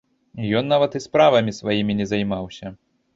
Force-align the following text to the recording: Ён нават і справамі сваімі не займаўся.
Ён 0.61 0.65
нават 0.69 0.95
і 0.99 1.01
справамі 1.05 1.53
сваімі 1.59 1.97
не 1.99 2.09
займаўся. 2.13 2.73